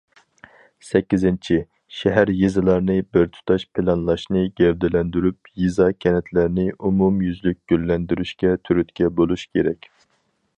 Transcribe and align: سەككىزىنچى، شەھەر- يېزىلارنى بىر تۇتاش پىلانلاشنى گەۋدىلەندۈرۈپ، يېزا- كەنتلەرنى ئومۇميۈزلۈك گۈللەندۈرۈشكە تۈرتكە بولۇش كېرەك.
سەككىزىنچى، 0.85 1.57
شەھەر- 1.97 2.31
يېزىلارنى 2.39 2.95
بىر 3.17 3.27
تۇتاش 3.35 3.65
پىلانلاشنى 3.79 4.43
گەۋدىلەندۈرۈپ، 4.61 5.53
يېزا- 5.65 5.91
كەنتلەرنى 6.07 6.67
ئومۇميۈزلۈك 6.79 7.61
گۈللەندۈرۈشكە 7.73 8.55
تۈرتكە 8.71 9.13
بولۇش 9.21 9.45
كېرەك. 9.59 9.89